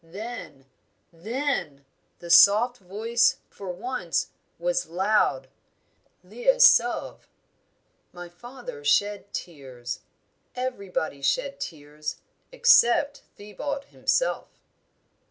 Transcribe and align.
Then 0.03 0.65
then 1.13 1.85
the 2.17 2.31
soft 2.31 2.79
voice 2.79 3.37
for 3.51 3.69
once 3.71 4.29
was 4.57 4.87
loud. 4.89 5.47
'Ii 6.27 6.47
est 6.47 6.63
sauve!' 6.67 7.29
My 8.11 8.27
father 8.27 8.83
shed 8.83 9.31
tears; 9.31 9.99
everybody 10.55 11.21
shed 11.21 11.59
tears 11.59 12.15
except 12.51 13.21
Thibaut 13.37 13.83
himself." 13.89 14.47